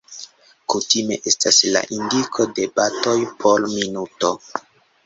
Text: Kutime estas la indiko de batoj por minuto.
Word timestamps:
Kutime 0.73 1.17
estas 1.31 1.59
la 1.75 1.83
indiko 1.99 2.49
de 2.57 2.67
batoj 2.81 3.17
por 3.45 3.71
minuto. 3.79 4.35